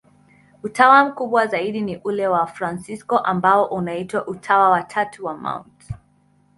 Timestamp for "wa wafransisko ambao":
2.27-3.65